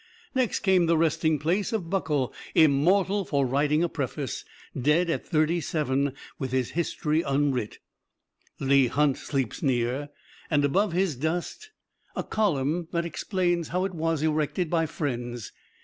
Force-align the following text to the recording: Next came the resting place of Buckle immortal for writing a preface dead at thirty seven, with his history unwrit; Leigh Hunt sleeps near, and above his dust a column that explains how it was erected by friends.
Next 0.33 0.61
came 0.61 0.87
the 0.87 0.97
resting 0.97 1.37
place 1.37 1.71
of 1.71 1.91
Buckle 1.91 2.33
immortal 2.55 3.23
for 3.23 3.45
writing 3.45 3.83
a 3.83 3.87
preface 3.87 4.43
dead 4.75 5.11
at 5.11 5.23
thirty 5.27 5.61
seven, 5.61 6.13
with 6.39 6.51
his 6.51 6.71
history 6.71 7.21
unwrit; 7.21 7.77
Leigh 8.59 8.87
Hunt 8.87 9.17
sleeps 9.19 9.61
near, 9.61 10.09
and 10.49 10.65
above 10.65 10.93
his 10.93 11.15
dust 11.15 11.69
a 12.15 12.23
column 12.23 12.87
that 12.91 13.05
explains 13.05 13.67
how 13.67 13.85
it 13.85 13.93
was 13.93 14.23
erected 14.23 14.71
by 14.71 14.87
friends. 14.87 15.51